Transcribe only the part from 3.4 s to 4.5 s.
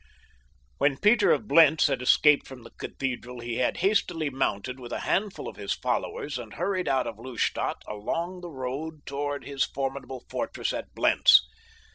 had hastily